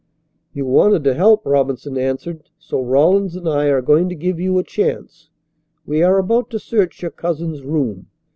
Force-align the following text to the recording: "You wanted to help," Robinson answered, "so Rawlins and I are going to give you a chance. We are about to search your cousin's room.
"You 0.51 0.65
wanted 0.65 1.03
to 1.03 1.13
help," 1.13 1.45
Robinson 1.45 1.95
answered, 1.95 2.41
"so 2.57 2.81
Rawlins 2.81 3.35
and 3.35 3.47
I 3.47 3.67
are 3.67 3.83
going 3.83 4.09
to 4.09 4.15
give 4.15 4.39
you 4.39 4.57
a 4.57 4.63
chance. 4.63 5.29
We 5.85 6.01
are 6.01 6.17
about 6.17 6.49
to 6.49 6.59
search 6.59 7.03
your 7.03 7.11
cousin's 7.11 7.61
room. 7.61 8.07